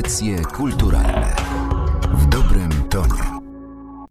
[0.00, 1.36] Audycje kulturalne
[2.12, 3.40] w dobrym tonie.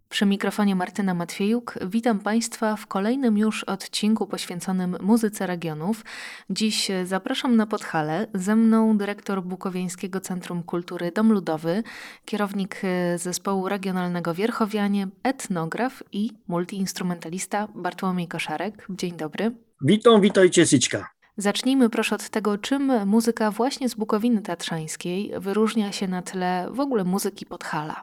[0.08, 6.04] Przy mikrofonie Martyna Matwiejuk witam Państwa w kolejnym już odcinku poświęconym muzyce regionów.
[6.50, 8.26] Dziś zapraszam na Podhale.
[8.34, 11.82] Ze mną dyrektor Bukowiańskiego Centrum Kultury Dom Ludowy,
[12.24, 12.82] kierownik
[13.16, 18.86] zespołu regionalnego Wierchowianie, etnograf i multiinstrumentalista Bartłomiej Koszarek.
[18.90, 19.52] Dzień dobry.
[19.80, 21.19] Witam, witajcie Syćka.
[21.40, 26.80] Zacznijmy proszę od tego, czym muzyka właśnie z Bukowiny Tatrzańskiej wyróżnia się na tle w
[26.80, 28.02] ogóle muzyki Podhala.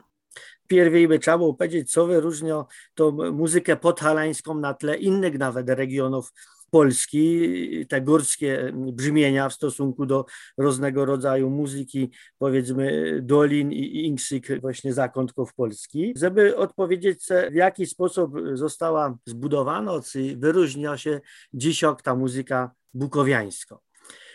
[0.68, 6.34] Pierwej by trzeba było powiedzieć, co wyróżnia tą muzykę podhalańską na tle innych nawet regionów
[6.72, 7.50] Polski,
[7.90, 10.26] te górskie brzmienia w stosunku do
[10.58, 16.14] różnego rodzaju muzyki, powiedzmy dolin i innych właśnie zakątków Polski.
[16.16, 21.22] Żeby odpowiedzieć, w jaki sposób została zbudowana, czy wyróżnia się
[21.54, 23.78] dzisiaj ta muzyka bukowiańska.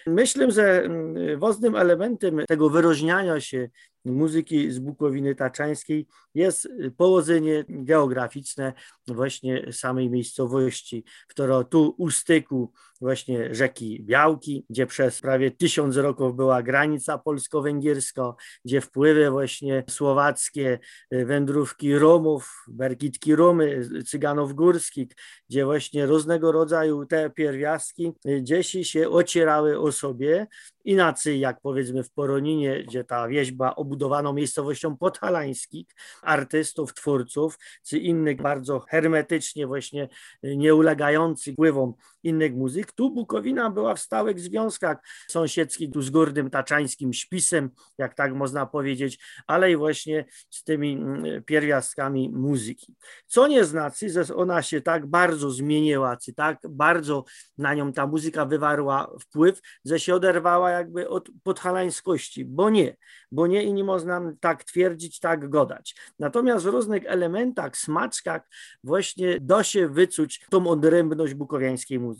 [0.06, 0.88] Myślę, że
[1.36, 3.68] ważnym elementem tego wyróżniania się
[4.04, 6.06] muzyki z Bukowiny Taczańskiej.
[6.34, 8.72] Jest położenie geograficzne
[9.06, 16.36] właśnie samej miejscowości, która tu u styku właśnie rzeki Białki, gdzie przez prawie tysiąc roków
[16.36, 20.78] była granica polsko-węgierska, gdzie wpływy właśnie słowackie,
[21.10, 25.08] wędrówki Romów, Berkitki Romy, Cyganów Górskich,
[25.50, 28.12] gdzie właśnie różnego rodzaju te pierwiastki
[28.42, 30.46] dzieci się ocierały o sobie,
[30.84, 35.86] inaczej jak powiedzmy w Poroninie, gdzie ta wieźba obudowano miejscowością podhalańskich,
[36.22, 40.08] artystów, twórców, czy innych bardzo hermetycznie właśnie
[40.42, 42.92] nie ulegających wpływom innych muzyk.
[42.92, 48.66] Tu Bukowina była w stałych związkach sąsiedzkich, tu z Górnym Taczańskim Śpisem, jak tak można
[48.66, 52.94] powiedzieć, ale i właśnie z tymi mm, pierwiastkami muzyki.
[53.26, 57.24] Co nie znaczy, że ona się tak bardzo zmieniła, czy tak bardzo
[57.58, 62.96] na nią ta muzyka wywarła wpływ, że się oderwała jakby od podhalańskości, bo nie,
[63.32, 65.94] bo nie i nie można tak twierdzić, tak godać.
[66.18, 68.42] Natomiast w różnych elementach, smaczkach
[68.84, 72.11] właśnie da się wyczuć tą odrębność bukowiańskiej muzyki.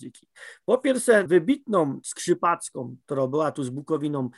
[0.65, 4.31] Po pierwsze wybitną skrzypacką, która była tu z Bukowiną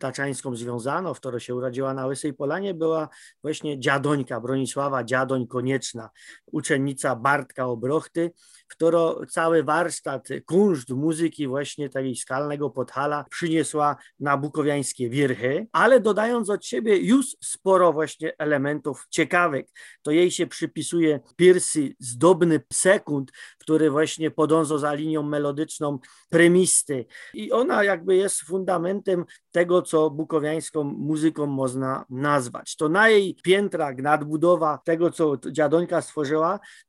[0.00, 3.08] Taczańską związana, w której się urodziła na Łysej Polanie, była
[3.42, 6.10] właśnie dziadońka Bronisława Dziadoń Konieczna,
[6.52, 8.30] uczennica Bartka Obrochty,
[8.68, 16.50] która cały warsztat kunszt muzyki właśnie tej skalnego Podhala przyniosła na bukowiańskie wierchy, ale dodając
[16.50, 19.66] od siebie już sporo właśnie elementów ciekawych.
[20.02, 25.98] To jej się przypisuje pierwszy zdobny sekund, który właśnie podąża za linią melodyczną
[26.28, 32.76] premisty i ona jakby jest fundamentem tego, co bukowiańską muzyką można nazwać.
[32.76, 36.41] To na jej piętrach nadbudowa tego, co dziadońka stworzyła,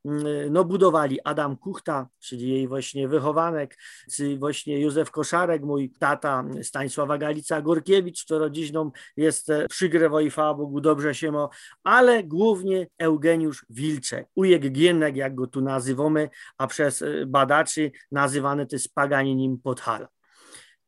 [0.05, 3.77] mm, no budowali Adam Kuchta, czyli jej właśnie wychowanek,
[4.15, 10.53] czy właśnie Józef Koszarek, mój tata Stanisława Galica-Gorkiewicz, co rodziną jest e, przygrewo i chwała
[10.53, 11.49] Bogu, dobrze się ma,
[11.83, 18.65] ale głównie Eugeniusz Wilczek, ujek Gienek, jak go tu nazywamy, a przez e, badaczy nazywany
[18.65, 20.12] to jest paganinim Podhala.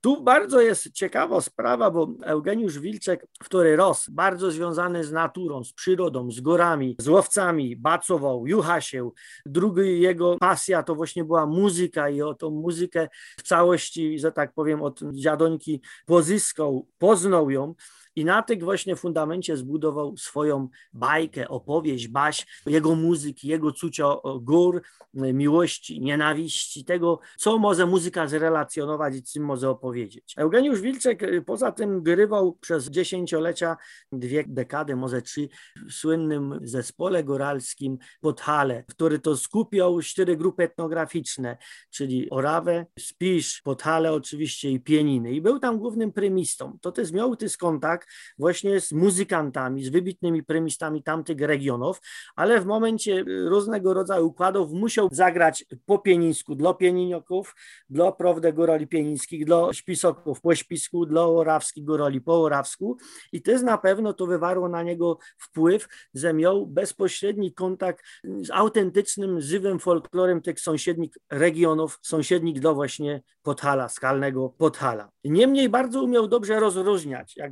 [0.05, 5.73] Tu bardzo jest ciekawa sprawa, bo Eugeniusz Wilczek, który rósł bardzo związany z naturą, z
[5.73, 9.13] przyrodą, z górami, z łowcami, bacował, juchasił.
[9.45, 13.07] Drugi jego pasja to właśnie była muzyka i o tą muzykę
[13.37, 17.75] w całości, że tak powiem, od dziadońki pozyskał, poznał ją
[18.15, 24.05] i na tym właśnie fundamencie zbudował swoją bajkę, opowieść, baś, jego muzyki, jego cucia
[24.41, 24.81] gór,
[25.13, 30.33] miłości, nienawiści, tego, co może muzyka zrelacjonować i czym może opowiedzieć.
[30.37, 33.77] Eugeniusz Wilczek y, poza tym grywał przez dziesięciolecia,
[34.11, 35.49] dwie dekady, może trzy,
[35.89, 41.57] w słynnym zespole góralskim Podhale, który to skupiał cztery grupy etnograficzne,
[41.89, 45.31] czyli Orawę, Spisz, Podhale oczywiście i Pieniny.
[45.31, 46.77] I był tam głównym prymistą.
[46.81, 48.04] To też miał ty kontakt
[48.37, 52.01] właśnie z muzykantami, z wybitnymi premistami tamtych regionów,
[52.35, 57.55] ale w momencie różnego rodzaju układów musiał zagrać po pienińsku dla pieninoków,
[57.89, 62.97] dla prawdę górali pienińskich, dla śpisoków po śpisku, dla orawskich górali po orawsku
[63.31, 69.41] i też na pewno to wywarło na niego wpływ, że miał bezpośredni kontakt z autentycznym,
[69.41, 75.09] żywym folklorem tych sąsiednich regionów, sąsiednich do właśnie Podhala, skalnego Podhala.
[75.23, 77.51] Niemniej bardzo umiał dobrze rozróżniać, jak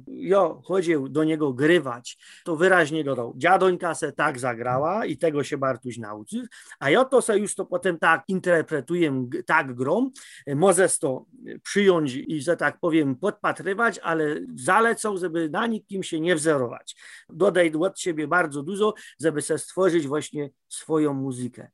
[0.63, 5.98] chodził do niego grywać, to wyraźnie dodał, dziadońka se tak zagrała i tego się Bartuś
[5.98, 6.44] nauczył,
[6.80, 10.12] a ja to se już to potem tak interpretuję, tak grom,
[10.56, 11.25] możesz to
[11.63, 16.95] przyjąć i, że tak powiem, podpatrywać, ale zalecą, żeby na nikim się nie wzorować.
[17.30, 21.72] Dodaj od siebie bardzo dużo, żeby se stworzyć właśnie swoją muzykę.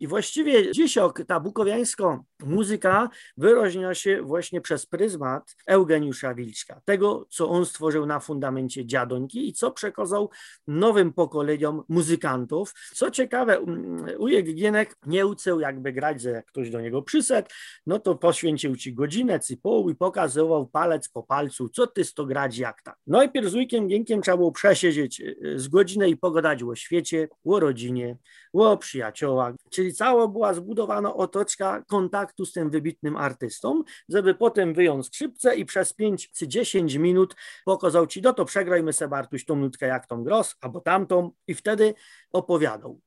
[0.00, 7.48] I właściwie dzisiaj ta bukowiańska muzyka wyróżnia się właśnie przez pryzmat Eugeniusza Wilczka, tego, co
[7.48, 10.30] on stworzył na fundamencie dziadońki i co przekazał
[10.66, 12.74] nowym pokoleniom muzykantów.
[12.94, 17.48] Co ciekawe, mm, ujek Gienek nie uczył jakby grać, że jak ktoś do niego przyszedł,
[17.86, 22.58] no to poświęcił ci godzinę, cypoł i pokazywał palec po palcu, co ty sto grać,
[22.58, 22.96] jak tak.
[23.06, 26.74] No i pierw z ujkiem Gienkiem trzeba było przesiedzieć y, z godzinę i pogadać o
[26.74, 28.16] świecie, o rodzinie,
[28.54, 35.06] o przyjaciołach, czyli cała była zbudowana otoczka kontaktu z tym wybitnym artystą, żeby potem wyjąć
[35.06, 39.56] skrzypce i przez 5 czy 10 minut pokazał ci, no to przegrajmy sobie Bartuś tą
[39.56, 41.94] nutkę jak tą gros, albo tamtą i wtedy
[42.32, 43.00] opowiadał.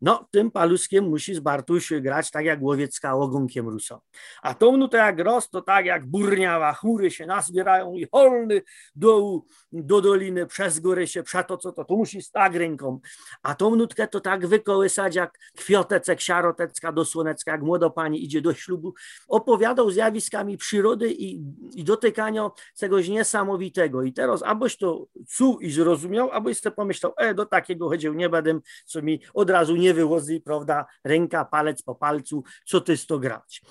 [0.00, 4.00] No, tym paluskiem musi z Bartuś grać tak jak Łowiecka ogonkiem Ruso.
[4.42, 8.62] A tą nutę jak roz, to tak jak burniała, chmury się nazbierają i holny
[8.94, 9.40] do,
[9.72, 13.00] do doliny, przez góry się przeto, co to, to musi tak ręką.
[13.42, 18.40] A tą nutkę to tak wykołysać jak kwiotecek, siarotecka do słonecka, jak młoda pani idzie
[18.40, 18.94] do ślubu.
[19.28, 21.42] Opowiadał zjawiskami przyrody i,
[21.74, 24.02] i dotykania czegoś niesamowitego.
[24.02, 28.28] I teraz abyś to czuł i zrozumiał, abyś sobie pomyślał, e, do takiego chodził nie
[28.28, 33.06] będę, co mi od razu nie wyłoży, prawda, ręka, palec po palcu, co ty z
[33.06, 33.62] to grać.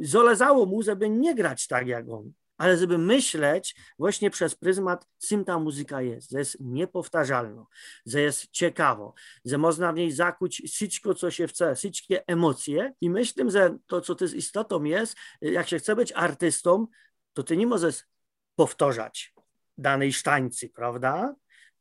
[0.00, 5.44] Zależało mu, żeby nie grać tak jak on, ale żeby myśleć właśnie przez pryzmat, czym
[5.44, 7.66] ta muzyka jest, że jest niepowtarzalna,
[8.06, 13.10] że jest ciekawo, że można w niej zakuć wszystko, co się chce, wszystkie emocje i
[13.10, 16.86] myślę, że to, co to z istotą jest, jak się chce być artystą,
[17.32, 18.04] to ty nie możesz
[18.56, 19.34] powtarzać
[19.78, 21.34] danej sztańcy, prawda?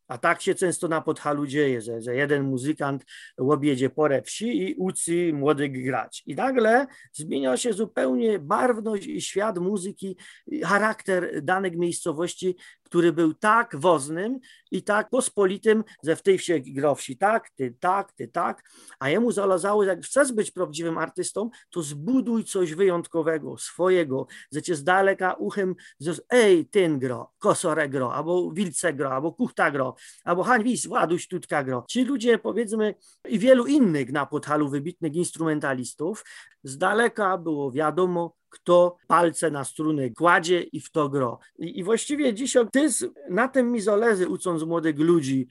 [0.07, 3.05] A tak się często na Podhalu dzieje, że, że jeden muzykant
[3.37, 6.23] objedzie porę wsi i uczy młodych grać.
[6.25, 10.17] I nagle zmienia się zupełnie barwność i świat muzyki,
[10.63, 12.55] charakter danych miejscowości,
[12.87, 14.39] który był tak woznym
[14.71, 18.69] i tak pospolitym, że w tej wsi grał wsi tak, ty tak, ty tak,
[18.99, 24.75] a jemu zależało, jak chcesz być prawdziwym artystą, to zbuduj coś wyjątkowego, swojego, że cię
[24.75, 29.95] z daleka uchem, że ej, ten gro, kosore gro, albo wilce gro, albo kuchta gro,
[30.23, 31.85] albo Hanwis, Właduś Tutka gro.
[31.89, 32.95] Ci ludzie, powiedzmy,
[33.29, 36.23] i wielu innych na Podhalu wybitnych instrumentalistów,
[36.63, 41.39] z daleka było wiadomo, kto palce na struny kładzie i w to gro.
[41.59, 42.89] I, i właściwie dzisiaj ty
[43.29, 45.47] na tym mi zależy, ucząc młodych ludzi,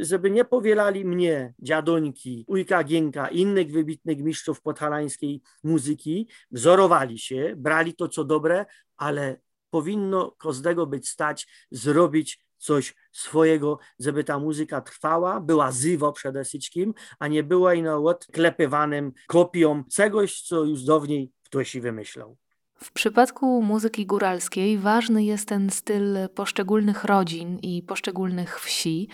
[0.00, 7.94] żeby nie powielali mnie, dziadońki, ujka Gienka, innych wybitnych mistrzów podhalańskiej muzyki, wzorowali się, brali
[7.94, 9.40] to co dobre, ale
[9.70, 16.94] powinno każdego być stać zrobić coś swojego, żeby ta muzyka trwała, była zywo przede wszystkim,
[17.18, 22.36] a nie była ino odklepywanym kopią czegoś, co już dawniej ktoś wymyślał.
[22.74, 29.08] W przypadku muzyki góralskiej ważny jest ten styl poszczególnych rodzin i poszczególnych wsi.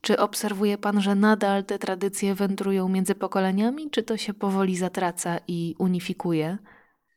[0.00, 5.38] Czy obserwuje Pan, że nadal te tradycje wędrują między pokoleniami, czy to się powoli zatraca
[5.48, 6.58] i unifikuje?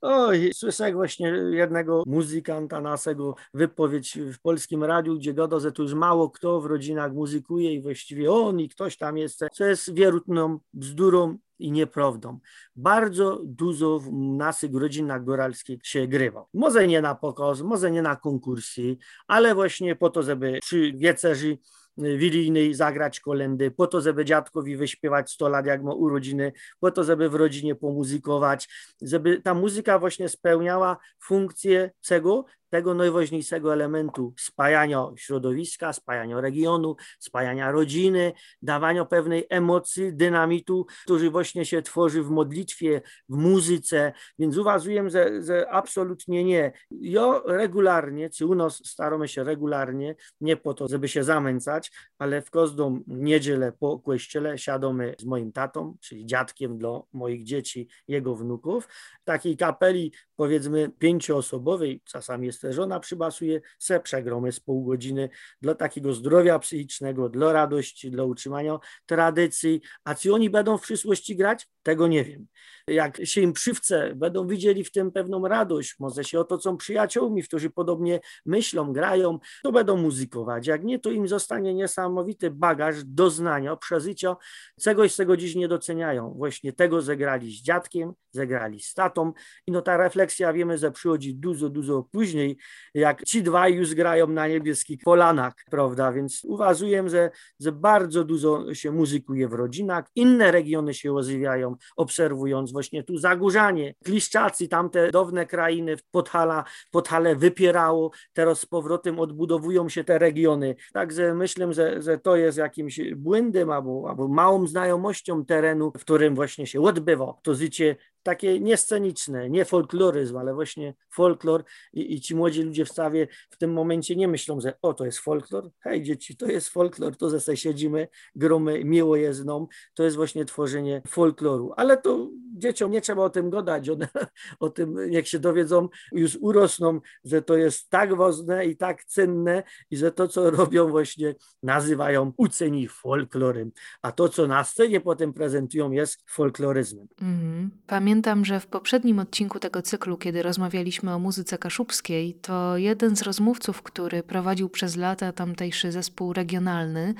[0.01, 5.93] Oj, słyszę właśnie jednego muzykanta naszego wypowiedź w polskim radiu, gdzie gada, że tu już
[5.93, 10.59] mało kto w rodzinach muzykuje i właściwie on i ktoś tam jest, co jest wierutną
[10.73, 12.39] bzdurą i nieprawdą.
[12.75, 16.45] Bardzo dużo w naszych rodzinach góralskich się grywa.
[16.53, 21.57] Może nie na pokaz, może nie na konkursy, ale właśnie po to, żeby przy wiecerzy
[21.97, 27.03] wilijnej zagrać kolendy, po to, żeby dziadkowi wyśpiewać 100 lat, jak ma urodziny, po to,
[27.03, 28.69] żeby w rodzinie pomuzykować,
[29.01, 32.45] żeby ta muzyka właśnie spełniała funkcję czego?
[32.69, 41.65] Tego najważniejszego elementu spajania środowiska, spajania regionu, spajania rodziny, dawania pewnej emocji, dynamitu, który właśnie
[41.65, 46.71] się tworzy w modlitwie, w muzyce, więc uważam, że, że absolutnie nie.
[46.91, 52.41] Ja regularnie, czy u nas staramy się regularnie, nie po to, żeby się zamęcać, ale
[52.41, 58.35] w każdą niedzielę po kościele siadamy z moim tatą, czyli dziadkiem dla moich dzieci, jego
[58.35, 58.87] wnuków,
[59.23, 65.29] takiej kapeli powiedzmy pięcioosobowej, czasami jest też żona przybasuje, se przegromy z pół godziny
[65.61, 71.35] dla takiego zdrowia psychicznego, dla radości, dla utrzymania tradycji, a czy oni będą w przyszłości
[71.35, 71.67] grać?
[71.83, 72.47] Tego nie wiem.
[72.87, 77.69] Jak się im przywce, będą widzieli w tym pewną radość, może się otoczą przyjaciółmi, którzy
[77.69, 80.67] podobnie myślą, grają, to będą muzykować.
[80.67, 84.35] Jak nie, to im zostanie niesamowity bagaż doznania, przeżycia,
[84.81, 86.33] czegoś, czego dziś nie doceniają.
[86.37, 89.33] Właśnie tego zagrali z dziadkiem, zagrali z tatą
[89.67, 92.57] i no ta refleksja wiemy, że przychodzi dużo, dużo później,
[92.93, 98.73] jak ci dwaj już grają na niebieskich polanach, prawda, więc uważam, że, że bardzo dużo
[98.73, 105.45] się muzykuje w rodzinach, inne regiony się rozwijają, obserwując właśnie tu Zagórzanie, Kliszczacy, tamte dawne
[105.45, 110.75] krainy, Podhala, Podhale wypierało, teraz z powrotem odbudowują się te regiony.
[110.93, 116.35] Także myślę, że, że to jest jakimś błędem albo, albo małą znajomością terenu, w którym
[116.35, 117.95] właśnie się odbywa to życie
[118.27, 121.63] takie niesceniczne, nie folkloryzm, ale właśnie folklor.
[121.93, 125.05] I, i, ci młodzi ludzie w stawie w tym momencie nie myślą, że o, to
[125.05, 129.15] jest folklor, hej dzieci, to jest folklor, to ze siedzimy, gromy, miło
[129.45, 134.07] nam, to jest właśnie tworzenie folkloru, ale to dzieciom nie trzeba o tym gadać, one
[134.59, 139.63] o tym niech się dowiedzą, już urosną, że to jest tak ważne i tak cenne
[139.91, 143.71] i że to, co robią właśnie nazywają uceni folklorem,
[144.01, 147.07] a to, co na scenie potem prezentują jest folkloryzmem.
[147.21, 153.15] Mm, Pamiętam, że w poprzednim odcinku tego cyklu, kiedy rozmawialiśmy o muzyce kaszubskiej, to jeden
[153.15, 157.13] z rozmówców, który prowadził przez lata tamtejszy zespół regionalny,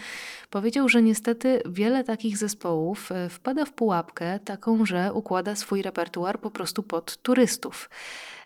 [0.50, 6.39] powiedział, że niestety wiele takich zespołów e, wpada w pułapkę taką, że układa swój repertuar
[6.39, 7.89] po prostu pod turystów.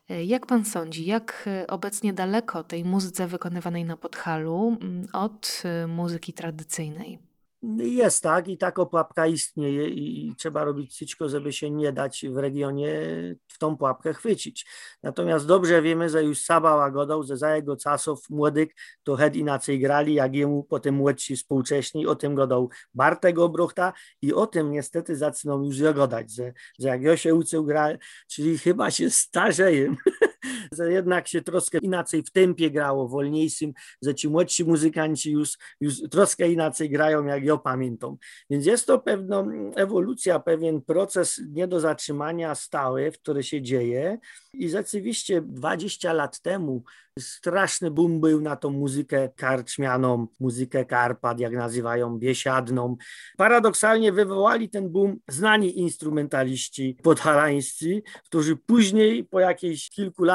[0.09, 5.63] E, jak pan sądzi, jak e, obecnie daleko tej muzyce wykonywanej na Podhalu mm, od
[5.87, 7.30] muzyki tradycyjnej?
[7.77, 12.37] Jest tak i taka pułapka istnieje i trzeba robić wszystko, żeby się nie dać w
[12.37, 12.99] regionie
[13.47, 14.65] w tą pułapkę chwycić.
[15.03, 18.69] Natomiast dobrze wiemy, że już Saba łagodą, że za jego czasów młodych
[19.03, 24.33] to head inaczej grali, jak jemu potem młodsi współcześni, o tym godał Bartek Obruchta i
[24.33, 28.91] o tym niestety zaczną już jogodać, że, że jak ja się uczył grać, czyli chyba
[28.91, 29.95] się starzeję,
[30.89, 36.51] jednak się troszkę inaczej w tempie grało, wolniejszym, że ci młodsi muzykanci już, już troszkę
[36.51, 38.17] inaczej grają, jak ja pamiętam.
[38.49, 39.45] Więc jest to pewna
[39.75, 44.17] ewolucja, pewien proces nie do zatrzymania stały, który się dzieje
[44.53, 46.83] i rzeczywiście 20 lat temu
[47.19, 52.97] straszny boom był na tą muzykę karczmianą, muzykę Karpat, jak nazywają, biesiadną.
[53.37, 60.30] Paradoksalnie wywołali ten boom znani instrumentaliści podhalańscy, którzy później po jakichś kilku latach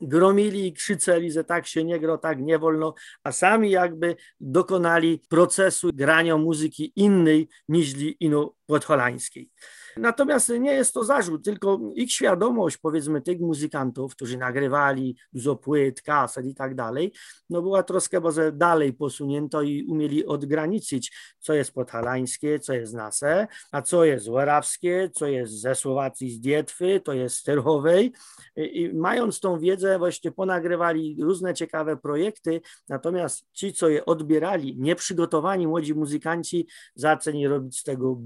[0.00, 5.22] gromili i krzyczeli, że tak się nie gro, tak nie wolno, a sami jakby dokonali
[5.28, 9.50] procesu grania muzyki innej niż ino podhalańskiej.
[9.96, 16.02] Natomiast nie jest to zarzut, tylko ich świadomość, powiedzmy, tych muzykantów, którzy nagrywali dużo płyt,
[16.02, 17.12] kaset i tak dalej,
[17.50, 23.46] no była troszkę może dalej posunięto i umieli odgraniczyć, co jest podhalańskie, co jest nase,
[23.72, 28.12] a co jest łarawskie, co jest ze Słowacji, z Dietwy, to jest z Terchowej.
[28.56, 35.66] I, mając tą wiedzę, właśnie ponagrywali różne ciekawe projekty, natomiast ci, co je odbierali, nieprzygotowani
[35.66, 38.16] młodzi muzykanci, zaczęli robić z tego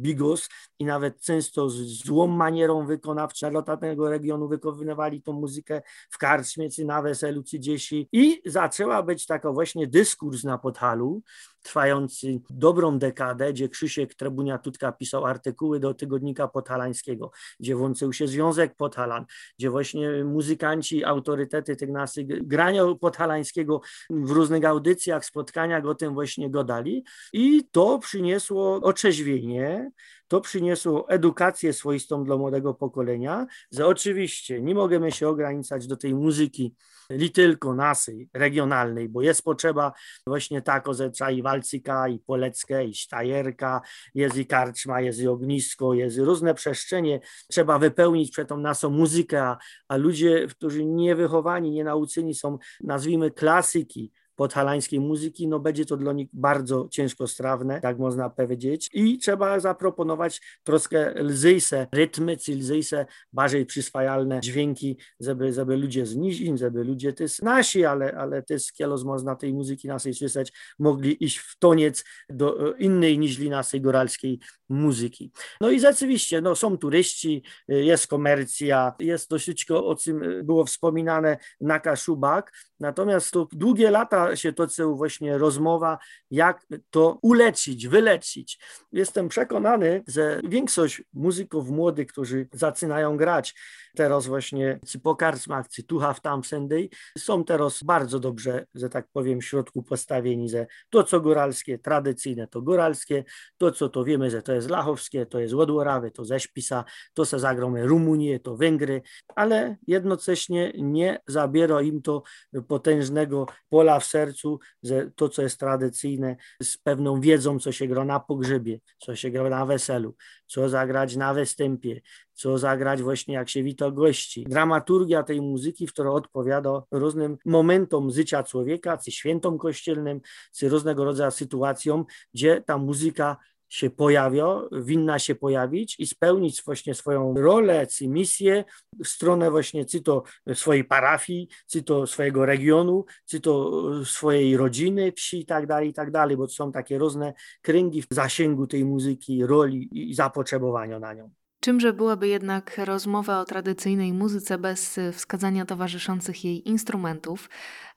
[0.79, 6.85] i nawet często z złą manierą wykonawczą lotatnego regionu wykonywali tą muzykę w karczmie, czy
[6.85, 11.23] na weselu, czy dziesi i zaczęła być taka właśnie dyskurs na Podhalu,
[11.65, 18.29] trwający dobrą dekadę, gdzie Krzysiek Trebunia Tutka pisał artykuły do tygodnika podhalańskiego, gdzie włączył się
[18.29, 19.25] Związek Podhalan,
[19.59, 26.51] gdzie właśnie muzykanci, autorytety tych naszych grania podhalańskiego w różnych audycjach, spotkaniach o tym właśnie
[26.51, 29.91] godali i to przyniosło otrzeźwienie,
[30.29, 36.15] to przyniosło edukację swoistą dla młodego pokolenia, że oczywiście nie możemy się ograniczać do tej
[36.15, 36.75] muzyki
[37.11, 39.93] li tylko naszej, regionalnej, bo jest potrzeba
[40.27, 43.81] właśnie tako, że trzeba i walcyka, i poleckę, i sztajerka,
[44.15, 48.91] jest i karczma, jest i ognisko, jest i różne przestrzenie, trzeba wypełnić przed tą naszą
[48.91, 49.57] muzykę,
[49.89, 55.97] a, ludzie, którzy nie wychowani, nie nauczeni są, nazwijmy klasyki, podhalańskiej muzyki, no będzie to
[55.97, 58.91] dla nich bardzo ciężkostrawne, tak można powiedzieć.
[58.93, 66.17] I trzeba zaproponować troszkę lzyjse rytmy, czy lzyjse, bardziej przyswajalne dźwięki, żeby, żeby ludzie z
[66.17, 71.25] nizin, żeby ludzie też nasi, ale, ale też kielos można tej muzyki naszej słyszeć, mogli
[71.25, 74.41] iść w toniec do innej niż naszej góralskiej
[74.75, 75.33] muzyki.
[75.61, 81.81] No i rzeczywiście, no są turyści, jest komercja, jest wszystko, o czym było wspominane na
[81.81, 85.99] Kaszubach, natomiast to długie lata się toczył właśnie rozmowa,
[86.31, 88.59] jak to uleczyć, wyleczyć.
[88.93, 93.55] Jestem przekonany, że większość muzyków młodych, którzy zaczynają grać
[93.97, 96.89] teraz właśnie, czy po karczmach, czy tu tam wszędzie,
[97.19, 102.47] są teraz bardzo dobrze, że tak powiem, w środku postawieni, że to, co góralskie, tradycyjne,
[102.47, 103.25] to góralskie,
[103.59, 107.25] to, co to wiemy, że to jest lachowskie, to jest Łodłorawy, to ze Śpisa, to
[107.25, 109.03] se zagromy Rumunię, to Węgry,
[109.37, 112.23] ale jednocześnie nie zabiera im to
[112.69, 118.05] potężnego pola w sercu, że to, co jest tradycyjne, z pewną wiedzą, co się gra
[118.05, 120.15] na pogrzebie, co się gra na weselu,
[120.47, 122.01] co zagrać na występie,
[122.35, 124.45] co zagrać właśnie jak się wita gości.
[124.49, 130.21] Dramaturgia tej muzyki, która odpowiada różnym momentom życia człowieka, czy świętom kościelnym,
[130.57, 132.05] czy różnego rodzaju sytuacjom,
[132.35, 133.37] gdzie ta muzyka
[133.75, 138.65] się pojawia, winna się pojawić i spełnić właśnie swoją rolę, czy misję
[139.05, 140.23] w stronę właśnie czy to
[140.55, 145.93] swojej parafii, czy to swojego regionu, czy to swojej rodziny, wsi i tak dalej, i
[145.93, 151.15] tak dalej, bo są takie różne kręgi w zasięgu tej muzyki, roli i zapotrzebowania na
[151.15, 151.31] nią.
[151.61, 157.49] Czymże byłaby jednak rozmowa o tradycyjnej muzyce bez wskazania towarzyszących jej instrumentów?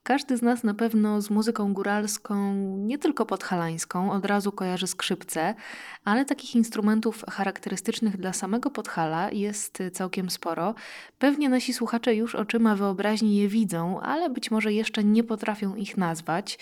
[0.08, 5.56] Każdy z nas na pewno z muzyką góralską, nie tylko podhalańską, od razu kojarzy skrzypce,
[6.06, 10.76] ale takich instrumentów charakterystycznych dla samego Podhala jest całkiem sporo.
[11.20, 15.98] Pewnie nasi słuchacze już oczyma wyobraźni je widzą, ale być może jeszcze nie potrafią ich
[15.98, 16.60] nazwać.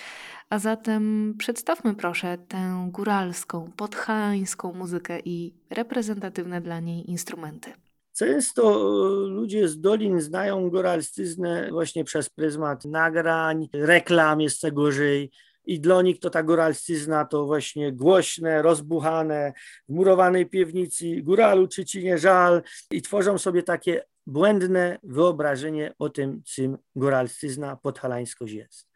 [0.49, 7.84] A zatem przedstawmy proszę tę góralską, podhalańską muzykę i reprezentatywne dla niej instrumenty.
[8.17, 15.31] Często e, ludzie z dolin znają góralszczyznę właśnie przez pryzmat nagrań, reklam jeszcze gorzej.
[15.65, 19.53] I dla nich to ta góralszczyzna to właśnie głośne, rozbuchane,
[19.89, 26.09] w murowanej piwnicy, góralu czy ci nie żal i tworzą sobie takie błędne wyobrażenie o
[26.09, 28.89] tym, czym góralszczyzna podhalańskość jest.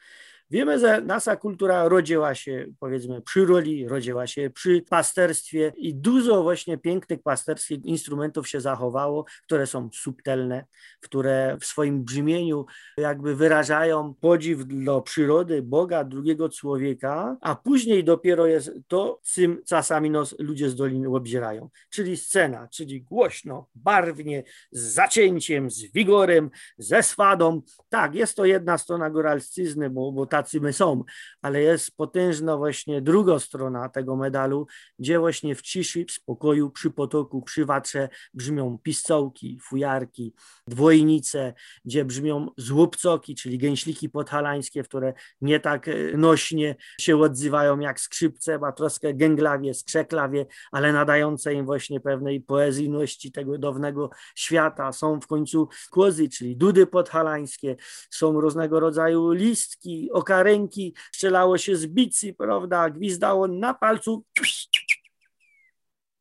[0.51, 6.44] Wiemy, że nasza kultura rodziła się powiedzmy przy roli, rodziła się przy pasterstwie i dużo
[6.44, 10.65] właśnie pięknych pasterskich instrumentów się zachowało, które są subtelne,
[11.01, 12.65] które w swoim brzmieniu
[12.98, 20.10] jakby wyrażają podziw dla przyrody, Boga, drugiego człowieka, a później dopiero jest to, czym czasami
[20.10, 27.03] nos ludzie z doliny obzierają, czyli scena, czyli głośno, barwnie, z zacięciem, z wigorem, ze
[27.03, 27.62] swadą.
[27.89, 31.03] Tak, jest to jedna strona góralszczyzny, bo, bo ta tacy my są,
[31.41, 34.67] ale jest potężna właśnie druga strona tego medalu,
[35.00, 40.34] gdzie właśnie w ciszy, w spokoju, przy potoku, przy watrze brzmią pistołki, fujarki,
[40.67, 41.53] dwojnice,
[41.86, 48.60] gdzie brzmią złupcoki, czyli gęśliki podhalańskie, które nie tak e, nośnie się odzywają jak skrzypce,
[48.60, 54.91] ma troszkę gęglawie, skrzeklawie, ale nadające im właśnie pewnej poezyjności tego dawnego świata.
[54.91, 57.75] Są w końcu kłozy, czyli dudy podhalańskie,
[58.10, 64.24] są różnego rodzaju listki, ręki, strzelało się z bicy, prawda, gwizdało na palcu,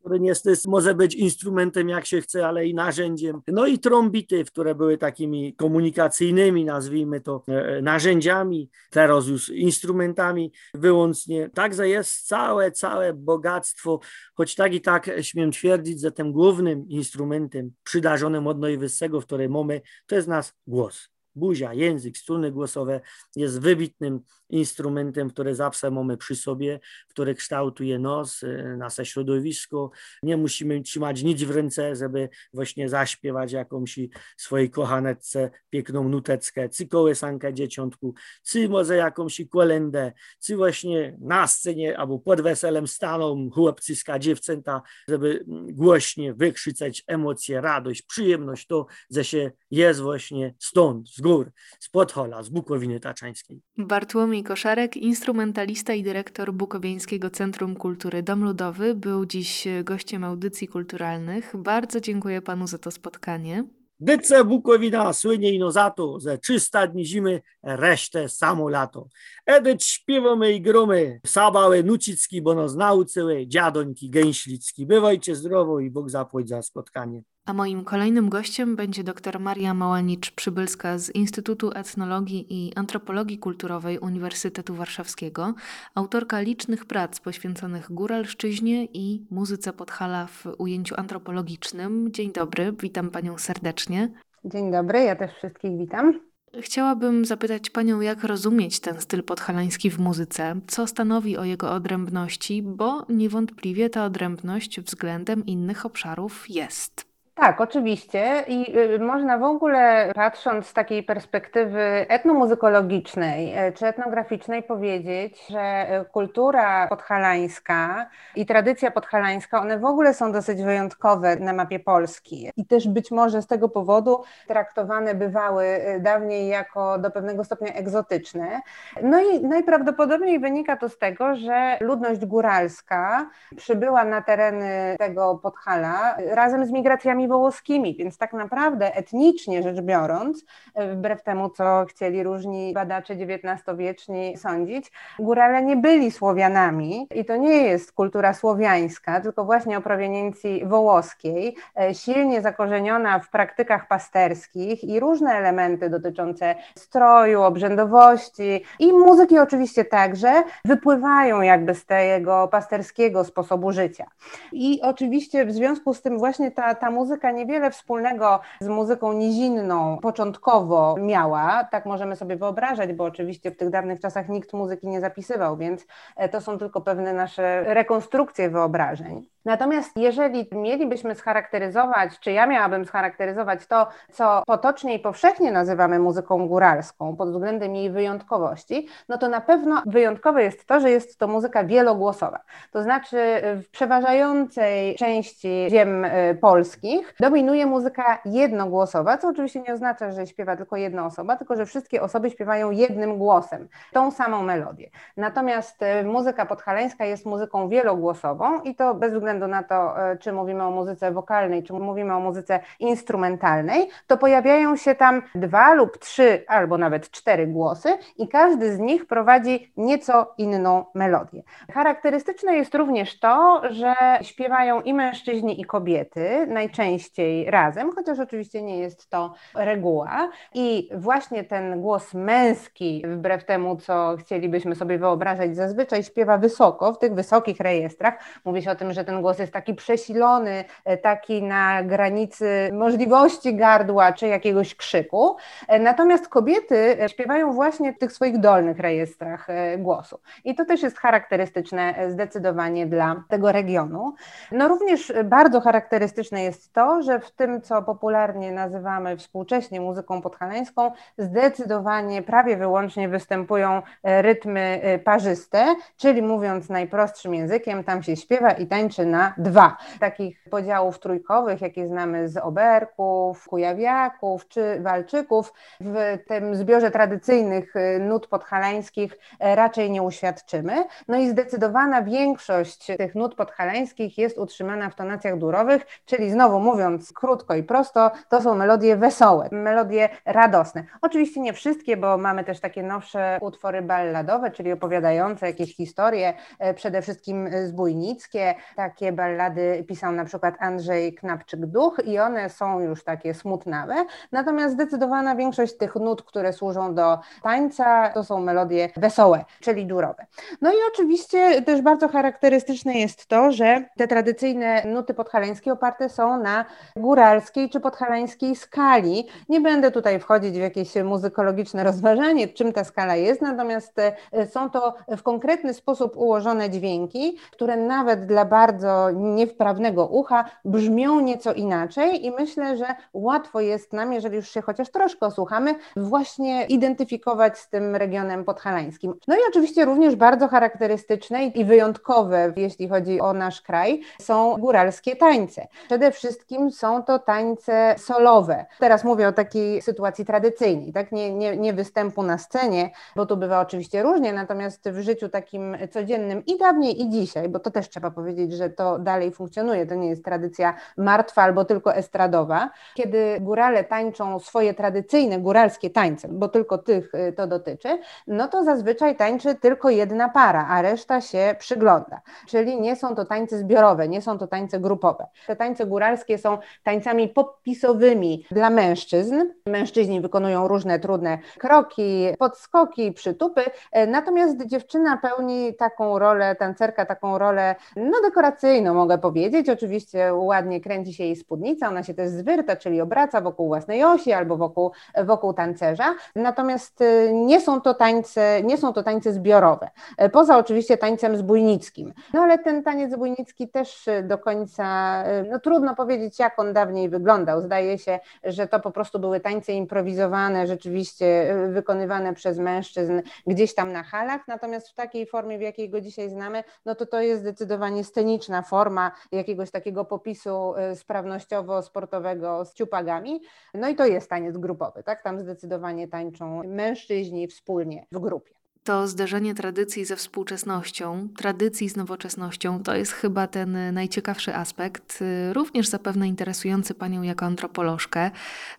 [0.09, 3.43] który niestety może być instrumentem jak się chce, ale i narzędziem.
[3.49, 11.51] No i trąbity, które były takimi komunikacyjnymi, nazwijmy to, e, narzędziami, teraz już instrumentami wyłącznie.
[11.55, 14.01] Także jest całe, całe bogactwo,
[14.35, 19.53] choć tak i tak śmiem twierdzić, że tym głównym instrumentem przydarzonym od najwyższego, w którym
[19.53, 23.01] mamy, to jest nasz głos buzia, język, struny głosowe
[23.37, 24.21] jest wybitnym
[24.51, 29.91] instrumentem, który zawsze mamy przy sobie, który kształtuje nos, y, nasze środowisko.
[30.23, 33.99] Nie musimy trzymać nic w ręce, żeby właśnie zaśpiewać jakąś
[34.37, 38.15] swojej kochaneczce piękną nuteckę, czy kołysankę dzieciątku,
[38.47, 40.13] czy może jakąś kolendę,
[40.45, 48.03] czy właśnie na scenie albo pod weselem staną chłopcyska dziewczęta, żeby głośnie wykrzycać emocje, radość,
[48.03, 53.61] przyjemność, to, że się jest właśnie stąd, z gór, z Podhola, z Bukowiny Taczańskiej.
[53.79, 61.53] Bartłomiej Koszarek, instrumentalista i dyrektor Bukowieńskiego Centrum Kultury Dom Ludowy, był dziś gościem audycji kulturalnych.
[61.57, 63.65] Bardzo dziękuję panu za to spotkanie.
[64.01, 69.09] Dyce Bukowina słynie ino za to, że 300 dni zimy, resztę samo lato.
[69.47, 74.87] Edyć śpiewamy i gromy, sabały nucicki, bo nos naucyły, dziadońki gęślicki.
[74.87, 77.23] Bywajcie zdrowo i Bóg zapłać za spotkanie.
[77.49, 84.75] A moim kolejnym gościem będzie dr Maria Małanicz-Przybylska z Instytutu Etnologii i Antropologii Kulturowej Uniwersytetu
[84.75, 85.55] Warszawskiego,
[85.95, 92.13] autorka licznych prac poświęconych góralszczyźnie i muzyce Podhala w ujęciu antropologicznym.
[92.13, 94.13] Dzień dobry, witam Panią serdecznie.
[94.45, 96.21] Dzień dobry, ja też wszystkich witam.
[96.61, 102.63] Chciałabym zapytać Panią, jak rozumieć ten styl podhalański w muzyce, co stanowi o jego odrębności,
[102.63, 107.08] bo niewątpliwie ta odrębność względem innych obszarów jest.
[107.41, 108.45] Tak, oczywiście.
[108.49, 115.87] I y, można w ogóle, patrząc z takiej perspektywy etnomuzykologicznej y, czy etnograficznej, powiedzieć, że
[116.01, 122.51] y, kultura podhalańska i tradycja podhalańska, one w ogóle są dosyć wyjątkowe na mapie Polski.
[122.57, 128.61] I też być może z tego powodu traktowane bywały dawniej jako do pewnego stopnia egzotyczne.
[129.03, 136.17] No i najprawdopodobniej wynika to z tego, że ludność góralska przybyła na tereny tego Podhala
[136.31, 140.45] razem z migracjami wołoskimi, więc tak naprawdę etnicznie rzecz biorąc,
[140.93, 147.63] wbrew temu, co chcieli różni badacze XIX-wieczni sądzić, górale nie byli Słowianami i to nie
[147.63, 155.01] jest kultura słowiańska, tylko właśnie o proweniencji wołoskiej, e, silnie zakorzeniona w praktykach pasterskich i
[155.01, 163.73] różne elementy dotyczące stroju, obrzędowości i muzyki oczywiście także wypływają jakby z tego pasterskiego sposobu
[163.73, 164.07] życia.
[164.53, 169.99] I oczywiście w związku z tym właśnie ta, ta muzyka niewiele wspólnego z muzyką nizinną
[170.03, 175.01] początkowo miała, tak możemy sobie wyobrażać, bo oczywiście w tych dawnych czasach nikt muzyki nie
[175.01, 179.29] zapisywał, więc e, to są tylko pewne nasze rekonstrukcje wyobrażeń.
[179.45, 186.49] Natomiast jeżeli mielibyśmy scharakteryzować, czy ja miałabym scharakteryzować to, co potocznie i powszechnie nazywamy muzyką
[186.49, 191.29] góralską pod względem jej wyjątkowości, no to na pewno wyjątkowe jest to, że jest to
[191.29, 192.41] muzyka wielogłosowa.
[192.73, 200.13] To znaczy w przeważającej części ziem y, polskich dominuje muzyka jednogłosowa, co oczywiście nie oznacza,
[200.13, 204.91] że śpiewa tylko jedna osoba, tylko że wszystkie osoby śpiewają jednym głosem, tą samą melodię.
[205.17, 210.17] Natomiast y, muzyka podhalańska jest muzyką wielogłosową i to bez względu względu na to, e,
[210.17, 215.75] czy mówimy o muzyce wokalnej, czy mówimy o muzyce instrumentalnej, to pojawiają się tam dwa
[215.75, 221.43] lub trzy, albo nawet cztery głosy i każdy z nich prowadzi nieco inną melodię.
[221.73, 228.79] Charakterystyczne jest również to, że śpiewają i mężczyźni, i kobiety, najczęściej razem, chociaż oczywiście nie
[228.79, 230.31] jest to reguła.
[230.55, 236.99] I właśnie ten głos męski, wbrew temu, co chcielibyśmy sobie wyobrażać, zazwyczaj śpiewa wysoko, w
[236.99, 238.15] tych wysokich rejestrach.
[238.45, 243.55] Mówi się o tym, że ten głos jest taki przesilony, e, taki na granicy możliwości
[243.57, 245.37] gardła czy jakiegoś krzyku.
[245.69, 249.47] E, natomiast kobiety e, śpiewają właśnie w tych swoich dolnych rejestrach
[249.79, 250.21] głosu.
[250.45, 254.15] I to też jest charakterystyczne zdecydowanie dla tego regionu.
[254.53, 260.93] No również bardzo charakterystyczne jest to, że w tym, co popularnie nazywamy współcześnie muzyką podhalańską,
[261.19, 269.07] zdecydowanie prawie wyłącznie występują rytmy parzyste, czyli mówiąc najprostszym językiem, tam się śpiewa i tańczy
[269.09, 269.77] na dwa.
[270.01, 277.99] Takich podziałów trójkowych, jakie znamy z oberków, kujawiaków czy walczyków, w tym zbiorze tradycyjnych y,
[278.01, 280.85] nut podhalańskich e, raczej nie uświadczymy.
[281.09, 287.13] No i zdecydowana większość tych nut podhalańskich jest utrzymana w tonacjach durowych, czyli znowu mówiąc
[287.13, 290.85] krótko i prosto, to są melodie wesołe, melodie radosne.
[291.03, 296.75] Oczywiście nie wszystkie, bo mamy też takie nowsze utwory balladowe, czyli opowiadające jakieś historie, e,
[296.75, 298.55] przede wszystkim zbójnickie,
[298.99, 303.95] takie ballady pisał na przykład Andrzej Knapczyk-Duch i one są już takie smutnawe,
[304.33, 310.27] natomiast zdecydowana większość tych nut, które służą do tańca, to są melodie wesołe, czyli durowe.
[310.61, 316.43] No i oczywiście też bardzo charakterystyczne jest to, że te tradycyjne nuty podhalańskie oparte są
[316.43, 316.65] na
[316.97, 319.29] góralskiej czy podhalańskiej skali.
[319.49, 323.99] Nie będę tutaj wchodzić w jakieś muzykologiczne rozważanie, czym ta skala jest, natomiast
[324.33, 331.21] e, są to w konkretny sposób ułożone dźwięki, które nawet dla bardzo niewprawnego ucha brzmią
[331.21, 336.67] nieco inaczej i myślę, że łatwo jest nam, jeżeli już się chociaż troszkę osłuchamy, właśnie
[336.67, 339.15] identyfikować z tym regionem podhalańskim.
[339.29, 345.17] No i oczywiście również bardzo charakterystyczne i wyjątkowe, jeśli chodzi o nasz kraj, są góralskie
[345.17, 345.67] tańce.
[345.87, 348.67] Przede wszystkim są to tańce solowe.
[348.79, 351.13] Teraz mówię o takiej sytuacji tradycyjnej, tak?
[351.13, 355.77] Nie, nie, nie występu na scenie, bo tu bywa oczywiście różnie, natomiast w życiu takim
[355.91, 359.87] codziennym i dawniej i dzisiaj, bo to też trzeba powiedzieć, że to dalej funkcjonuje.
[359.87, 362.71] To nie jest tradycja martwa albo tylko estradowa.
[362.95, 368.65] Kiedy górale tańczą swoje tradycyjne góralskie tańce, bo tylko tych y, to dotyczy, no to
[368.65, 372.21] zazwyczaj tańczy tylko jedna para, a reszta się przygląda.
[372.47, 375.27] Czyli nie są to tańce zbiorowe, nie są to tańce grupowe.
[375.47, 379.45] Te tańce góralskie są tańcami popisowymi dla mężczyzn.
[379.67, 383.63] Mężczyźni wykonują różne trudne kroki, podskoki, przytupy,
[383.93, 389.69] e, natomiast dziewczyna pełni taką rolę, tancerka taką rolę no dekoracyjną, no mogę powiedzieć.
[389.69, 394.33] Oczywiście ładnie kręci się jej spódnica, ona się też zwyrta, czyli obraca wokół własnej osi
[394.33, 394.93] albo wokół,
[395.25, 396.15] wokół tancerza.
[396.35, 399.91] Natomiast y, nie są to tańce, nie są to tańce zbiorowe.
[400.23, 402.13] Y, poza oczywiście tańcem zbójnickim.
[402.35, 407.09] No ale ten taniec zbójnicki też y, do końca, no trudno powiedzieć, jak on dawniej
[407.09, 407.61] wyglądał.
[407.61, 413.93] Zdaje się, że to po prostu były tańce improwizowane, rzeczywiście wykonywane przez mężczyzn gdzieś tam
[413.93, 417.41] na halach, natomiast w takiej formie, w jakiej go dzisiaj znamy, no to to jest
[417.41, 423.41] zdecydowanie sceniczna forma jakiegoś takiego popisu y, sprawnościowo-sportowego z ciupagami.
[423.75, 425.23] No i to jest taniec grupowy, tak?
[425.23, 428.59] Tam zdecydowanie tańczą mężczyźni wspólnie w grupie.
[428.89, 435.53] to zderzenie tradycji ze współczesnością, tradycji z nowoczesnością, to jest chyba ten najciekawszy aspekt, y,
[435.53, 438.31] również zapewne interesujący Panią jako antropolożkę.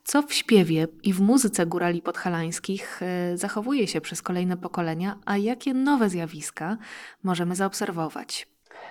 [0.04, 3.02] Co w śpiewie i w muzyce górali podhalańskich
[3.34, 6.78] y, zachowuje się przez kolejne pokolenia, a jakie nowe zjawiska
[7.24, 8.48] możemy zaobserwować?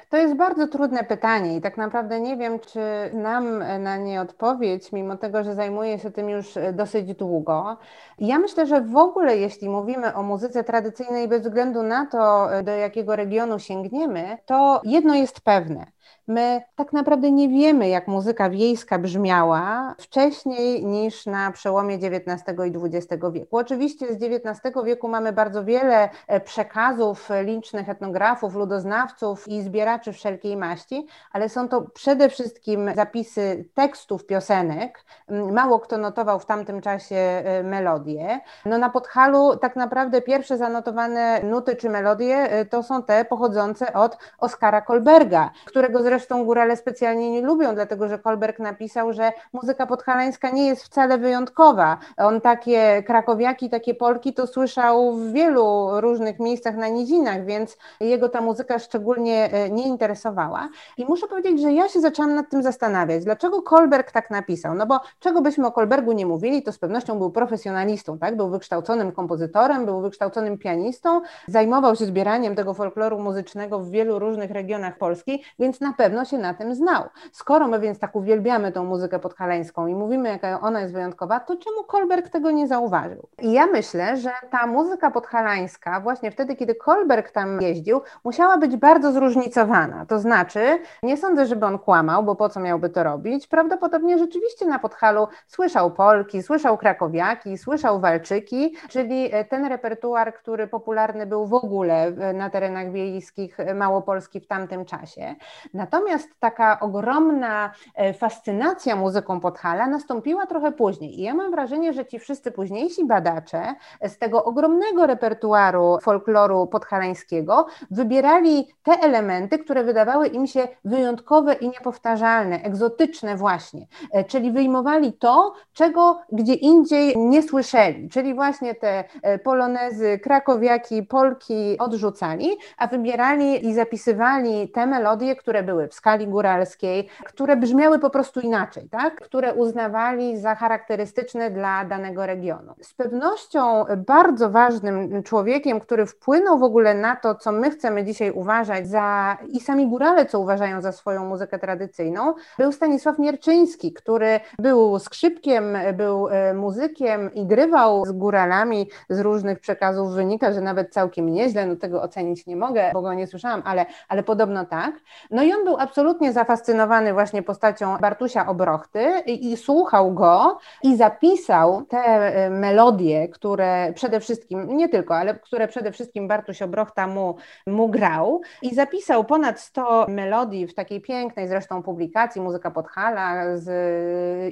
[0.09, 2.81] To jest bardzo trudne pytanie i tak naprawdę nie wiem, czy
[3.13, 7.77] nam na nie odpowiedź, mimo tego, że zajmuję się tym już dosyć długo.
[8.19, 12.73] Ja myślę, że w ogóle, jeśli mówimy o muzyce tradycyjnej, bez względu na to, do
[12.73, 15.87] jakiego regionu sięgniemy, to jedno jest pewne.
[16.29, 22.97] My tak naprawdę nie wiemy, jak muzyka wiejska brzmiała wcześniej niż na przełomie XIX i
[22.97, 23.57] XX wieku.
[23.57, 30.57] Oczywiście z XIX wieku mamy bardzo wiele e, przekazów licznych etnografów, ludoznawców i zbieraczy wszelkiej
[30.57, 35.05] maści, ale są to przede wszystkim zapisy tekstów piosenek.
[35.53, 38.41] Mało kto notował w tamtym czasie e, melodie.
[38.65, 43.93] No na Podhalu tak naprawdę pierwsze zanotowane nuty czy melodie e, to są te pochodzące
[43.93, 49.33] od Oskara Kolberga, którego zresztą zresztą górale specjalnie nie lubią, dlatego że Kolberg napisał, że
[49.53, 51.99] muzyka podhalańska nie jest wcale wyjątkowa.
[52.17, 58.29] On takie krakowiaki, takie polki to słyszał w wielu różnych miejscach na nizinach, więc jego
[58.29, 60.69] ta muzyka szczególnie e, nie interesowała.
[60.97, 64.75] I muszę powiedzieć, że ja się zaczęłam nad tym zastanawiać, dlaczego Kolberg tak napisał.
[64.75, 68.37] No bo czego byśmy o Kolbergu nie mówili, to z pewnością był profesjonalistą, tak?
[68.37, 74.51] Był wykształconym kompozytorem, był wykształconym pianistą, zajmował się zbieraniem tego folkloru muzycznego w wielu różnych
[74.51, 77.05] regionach Polski, więc na pewno pewno się na tym znał.
[77.33, 81.57] Skoro my więc tak uwielbiamy tą muzykę podhalańską i mówimy, jaka ona jest wyjątkowa, to
[81.57, 83.29] czemu Kolberg tego nie zauważył?
[83.43, 88.77] I ja myślę, że ta muzyka podhalańska, właśnie wtedy, kiedy Kolberg tam jeździł, musiała być
[88.77, 90.07] bardzo zróżnicowana.
[90.07, 93.47] To znaczy, nie sądzę, żeby on kłamał, bo po co miałby to robić?
[93.47, 101.27] Prawdopodobnie rzeczywiście na Podhalu słyszał Polki, słyszał Krakowiaki, słyszał Walczyki, czyli ten repertuar, który popularny
[101.27, 105.35] był w ogóle na terenach wiejskich Małopolski w tamtym czasie.
[105.75, 111.21] Natomiast Natomiast taka ogromna e, fascynacja muzyką Podhala nastąpiła trochę później.
[111.21, 117.67] I ja mam wrażenie, że ci wszyscy późniejsi badacze z tego ogromnego repertuaru folkloru podhalańskiego
[117.91, 123.87] wybierali te elementy, które wydawały im się wyjątkowe i niepowtarzalne, egzotyczne właśnie.
[124.13, 128.09] E, czyli wyjmowali to, czego gdzie indziej nie słyszeli.
[128.09, 135.63] Czyli właśnie te e, polonezy, krakowiaki, polki odrzucali, a wybierali i zapisywali te melodie, które
[135.63, 139.15] były w skali góralskiej, które brzmiały po prostu inaczej, tak?
[139.15, 142.75] które uznawali za charakterystyczne dla danego regionu.
[142.83, 148.31] Z pewnością bardzo ważnym człowiekiem, który wpłynął w ogóle na to, co my chcemy dzisiaj
[148.31, 154.41] uważać za i sami górale, co uważają za swoją muzykę tradycyjną, był Stanisław Mierczyński, który
[154.59, 160.15] był skrzypkiem, był e, muzykiem i grywał z góralami z różnych przekazów.
[160.15, 163.87] Wynika, że nawet całkiem nieźle, no tego ocenić nie mogę, bo go nie słyszałam, ale,
[164.09, 164.95] ale podobno tak.
[165.31, 170.97] No i on był absolutnie zafascynowany właśnie postacią Bartusia Obrochty i, i słuchał go i
[170.97, 177.07] zapisał te e, melodie, które przede wszystkim, nie tylko, ale które przede wszystkim Bartuś Obrochta
[177.07, 183.57] mu, mu grał i zapisał ponad 100 melodii w takiej pięknej zresztą publikacji Muzyka Podhala
[183.57, 183.69] z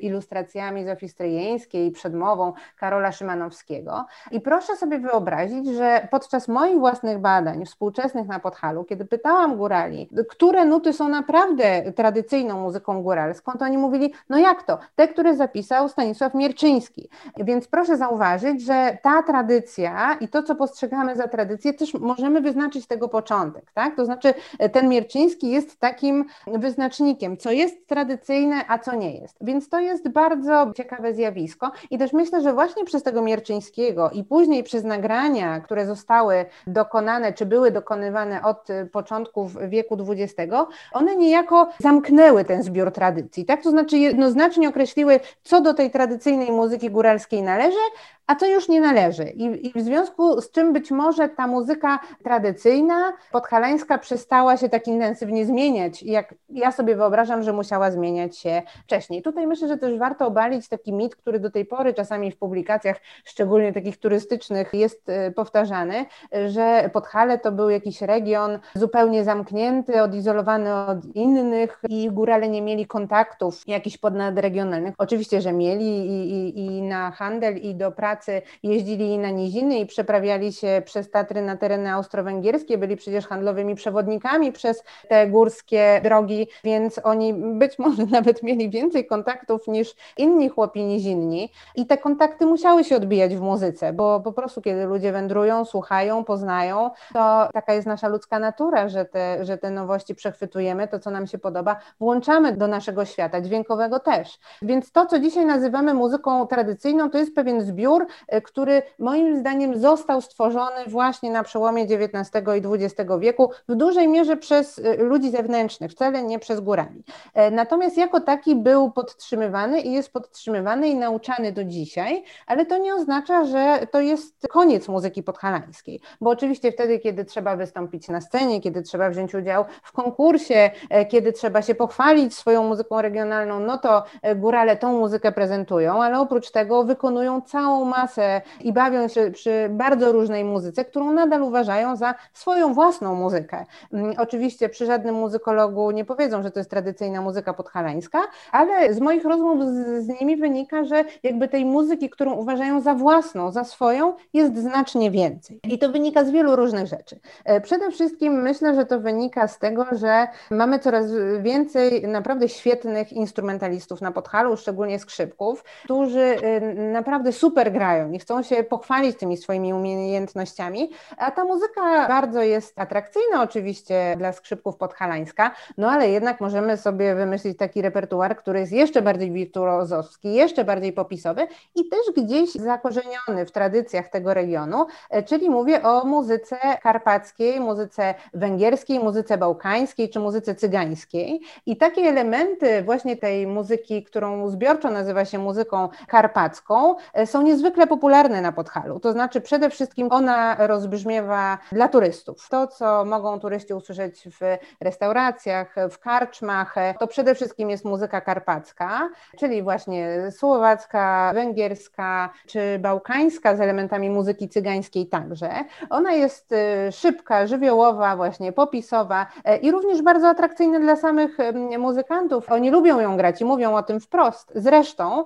[0.03, 4.07] ilustracjami Zofii Stryjeńskiej i przedmową Karola Szymanowskiego.
[4.31, 10.09] I proszę sobie wyobrazić, że podczas moich własnych badań współczesnych na Podhalu, kiedy pytałam górali,
[10.29, 14.79] które nuty są naprawdę tradycyjną muzyką góralską, to oni mówili, no jak to?
[14.97, 17.09] Te, które zapisał Stanisław Mierczyński.
[17.37, 22.87] Więc proszę zauważyć, że ta tradycja i to, co postrzegamy za tradycję, też możemy wyznaczyć
[22.87, 23.97] tego początek, tak?
[23.97, 24.35] To znaczy
[24.73, 29.37] ten Mierczyński jest takim wyznacznikiem, co jest tradycyjne, a co nie jest.
[29.41, 34.25] Więc to jest bardzo ciekawe zjawisko i też myślę, że właśnie przez tego Mierczyńskiego i
[34.25, 40.53] później przez nagrania, które zostały dokonane, czy były dokonywane od początków wieku XX,
[40.97, 43.63] one niejako zamknęły ten zbiór tradycji, tak?
[43.63, 47.79] To znaczy jednoznacznie określiły, co do tej tradycyjnej muzyki góralskiej należy,
[48.27, 49.25] a co już nie należy.
[49.25, 54.89] I, I, w związku z czym być może ta muzyka tradycyjna, podhalańska, przestała się tak
[54.89, 59.23] intensywnie zmieniać, jak ja sobie wyobrażam, że musiała zmieniać się wcześniej.
[59.23, 62.97] Tutaj myślę, że też warto obalić taki mit, który do tej pory czasami w publikacjach,
[63.25, 66.07] szczególnie takich turystycznych, jest y, powtarzany,
[66.49, 72.87] że Podhale to był jakiś region zupełnie zamknięty, odizolowany od innych i górale nie mieli
[72.87, 74.95] kontaktów jakichś podnadregionalnych.
[74.99, 79.79] Oczywiście, że mieli i, i, i na handel, i do pracy Polacy jeździli na niziny
[79.79, 86.01] i przeprawiali się przez Tatry na tereny austro-węgierskie, byli przecież handlowymi przewodnikami przez te górskie
[86.05, 91.99] drogi, więc oni być może nawet mieli więcej kontaktów niż inni chłopi nizinni i te
[91.99, 97.49] kontakty musiały się odbijać w muzyce, bo po prostu kiedy ludzie wędrują, słuchają, poznają, to
[97.53, 101.39] taka jest nasza ludzka natura, że te, że te nowości przechwytujemy, to co nam się
[101.39, 104.39] podoba, włączamy do naszego świata, dźwiękowego też.
[104.63, 109.81] Więc to, co dzisiaj nazywamy muzyką tradycyjną, to jest pewien zbiór, e, który moim zdaniem
[109.81, 115.31] został stworzony właśnie na przełomie XIX i XX wieku, w dużej mierze przez e, ludzi
[115.31, 117.03] zewnętrznych, wcale nie przez górami.
[117.35, 122.79] E, natomiast jako taki był podtrzymywany i jest podtrzymywany i nauczany do dzisiaj, ale to
[122.79, 128.21] nie oznacza, że to jest koniec muzyki podhalańskiej, bo oczywiście wtedy, kiedy trzeba wystąpić na
[128.21, 130.71] scenie, kiedy trzeba wziąć udział w konkursie,
[131.09, 134.05] kiedy trzeba się pochwalić swoją muzyką regionalną, no to
[134.37, 140.13] górale tą muzykę prezentują, ale oprócz tego wykonują całą masę i bawią się przy bardzo
[140.13, 143.65] różnej muzyce, którą nadal uważają za swoją własną muzykę.
[143.93, 148.19] Mm, oczywiście przy żadnym muzykologu nie powiedzą, że to jest tradycyjna muzyka podhalańska,
[148.53, 152.95] ale z moich rozmów z, z nimi wynika, że jakby tej muzyki, którą uważają za
[152.95, 155.61] własną, za swoją, jest znacznie więcej.
[155.65, 157.21] I to wynika z wielu różnych rzeczy.
[157.45, 161.07] E, przede wszystkim myślę, że to wynika z tego, że mamy coraz
[161.41, 168.43] więcej naprawdę świetnych instrumentalistów na Podhalu, szczególnie skrzypków, którzy y, naprawdę super grają i chcą
[168.43, 175.51] się pochwalić tymi swoimi umiejętnościami, a ta muzyka bardzo jest atrakcyjna oczywiście dla skrzypków podhalańska,
[175.79, 180.93] no ale jednak możemy sobie wymyślić taki repertuar, który jest jeszcze bardziej wirtuozowski, jeszcze bardziej
[180.93, 187.61] popisowy i też gdzieś zakorzeniony w tradycjach tego regionu, e, czyli mówię o muzyce karpackiej,
[187.61, 191.41] muzyce węgierskiej, muzyce bałkańskiej czy muzyce cygańskiej.
[191.67, 197.76] I takie elementy właśnie tej muzyki, którą zbiorczo nazywa się muzyką karpacką, e, są niezwykle
[197.87, 199.01] popularne na Podhalu.
[199.01, 202.49] To znaczy przede wszystkim ona rozbrzmiewa dla turystów.
[202.49, 208.21] To, co mogą turyści usłyszeć w restauracjach, w karczmach, e, to przede wszystkim jest muzyka
[208.21, 209.09] karpacka,
[209.39, 215.51] czyli właśnie słowacka, węgierska czy bałkańska z elementami muzyki cygańskiej także.
[215.91, 219.27] Ona jest e, szybka, żywiołowa, właśnie popisowa
[219.63, 221.37] i również bardzo atrakcyjna dla samych
[221.79, 222.53] muzykantów.
[222.53, 224.53] Oni lubią ją grać i mówią o tym wprost.
[224.55, 225.25] Zresztą,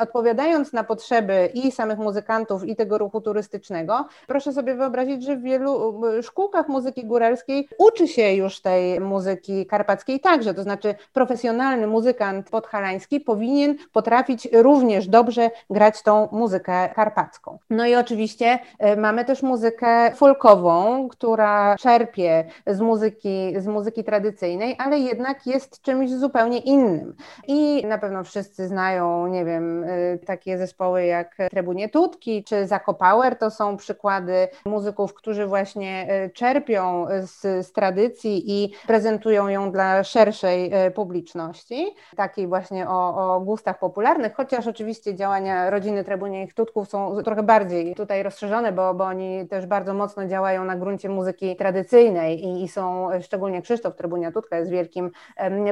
[0.00, 5.42] odpowiadając na potrzeby i samych muzykantów, i tego ruchu turystycznego, proszę sobie wyobrazić, że w
[5.42, 12.50] wielu szkółkach muzyki góralskiej uczy się już tej muzyki karpackiej także, to znaczy profesjonalny muzykant
[12.50, 17.58] podhalański powinien potrafić również dobrze grać tą muzykę karpacką.
[17.70, 24.76] No i oczywiście e, mamy też muzykę folkową, która czerpie z muzyki, z muzyki tradycyjnej,
[24.78, 27.14] ale jednak jest czymś zupełnie innym.
[27.48, 31.36] I na pewno wszyscy znają, nie wiem, y, takie zespoły jak
[31.72, 38.42] Trebunie Tutki czy Zakopower, to są przykłady muzyków, którzy właśnie y, czerpią z, z tradycji
[38.46, 45.14] i prezentują ją dla szerszej y, publiczności, takiej właśnie o, o gustach popularnych, chociaż oczywiście
[45.14, 50.28] działania rodziny Trebunie Tutków są trochę bardziej tutaj rozszerzone, bo, bo oni też bardzo mocno
[50.28, 55.10] działają na gruncie muzyki tradycyjnej i, i są, szczególnie Krzysztof Trebunia Tutka jest wielkim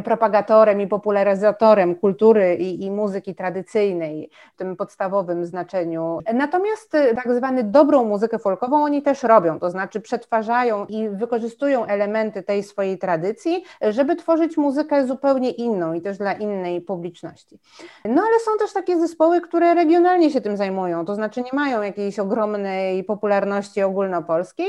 [0.05, 5.90] propagatorem i popularyzatorem kultury i, i muzyki tradycyjnej w tym podstawowym znaczeniu.
[6.35, 11.87] Natomiast y, tak zwany dobrą muzykę folkową oni też robią, to znaczy przetwarzają i wykorzystują
[11.87, 17.59] elementy tej swojej tradycji, żeby tworzyć muzykę zupełnie inną i też dla innej publiczności.
[18.05, 21.83] No ale są też takie zespoły, które regionalnie się tym zajmują, to znaczy nie mają
[21.83, 24.69] jakiejś ogromnej popularności ogólnopolskiej,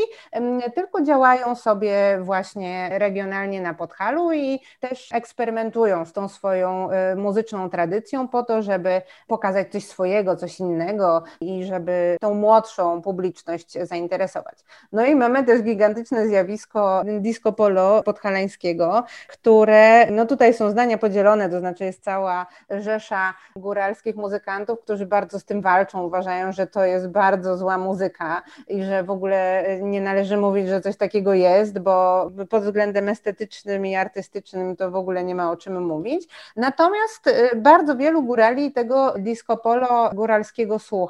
[0.75, 7.69] tylko działają sobie właśnie regionalnie na Podhalu i też eksperymentują z tą swoją y, muzyczną
[7.69, 11.10] tradycją po to, żeby pokazać coś swojego, coś innego
[11.41, 14.59] i żeby tą młodszą publiczność zainteresować.
[14.91, 21.49] No i mamy też gigantyczne zjawisko disco polo podhalańskiego, które, no tutaj są zdania podzielone,
[21.49, 26.85] to znaczy jest cała rzesza góralskich muzykantów, którzy bardzo z tym walczą, uważają, że to
[26.85, 31.79] jest bardzo zła muzyka i że w ogóle nie należy mówić, że coś takiego jest,
[31.79, 36.27] bo pod względem estetycznym i artystycznym to w ogóle nie ma o czym mówić.
[36.55, 41.00] Natomiast y, bardzo wielu górali tego disco polo góralskiego słucha.